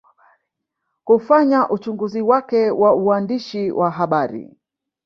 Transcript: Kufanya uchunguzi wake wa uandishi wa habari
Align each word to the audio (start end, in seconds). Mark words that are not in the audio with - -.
Kufanya 1.03 1.69
uchunguzi 1.69 2.21
wake 2.21 2.71
wa 2.71 2.95
uandishi 2.95 3.71
wa 3.71 3.91
habari 3.91 4.57